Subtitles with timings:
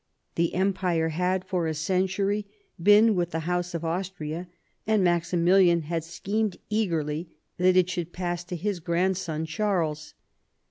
[0.33, 2.47] The empire had for a century
[2.81, 4.47] been with the houseof Austria,
[4.87, 10.15] andMaxi milian had schemed eagerly that it should pass to his grandson Charles.